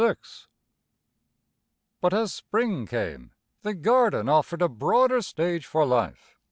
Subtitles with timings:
[0.03, 0.15] VI
[2.01, 6.39] But as spring came, the garden offered a broader stage for life.